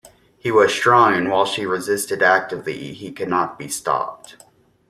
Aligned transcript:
He 0.39 0.49
was 0.49 0.73
strong 0.73 1.13
and 1.13 1.29
while 1.29 1.45
she 1.45 1.63
resisted 1.63 2.23
actively 2.23 2.91
he 2.95 3.11
could 3.11 3.27
not 3.27 3.59
be 3.59 3.67
stopped. 3.67 4.35